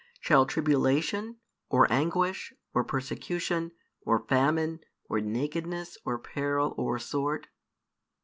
Shall 0.19 0.47
tribulation, 0.47 1.35
or 1.69 1.85
anguish, 1.93 2.55
or 2.73 2.83
persecution, 2.83 3.71
or 4.03 4.25
famine, 4.25 4.79
or 5.07 5.19
nakedness, 5.21 5.95
or 6.03 6.17
peril, 6.17 6.73
or 6.75 6.97
sword? 6.97 7.49